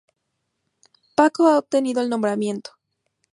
[1.13, 2.71] Paco ha obtenido el nombramiento